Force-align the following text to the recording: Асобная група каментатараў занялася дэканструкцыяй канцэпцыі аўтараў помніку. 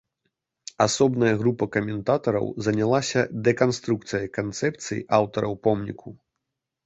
Асобная 0.85 1.33
група 1.41 1.65
каментатараў 1.75 2.47
занялася 2.67 3.21
дэканструкцыяй 3.47 4.25
канцэпцыі 4.37 5.03
аўтараў 5.19 5.53
помніку. 5.69 6.09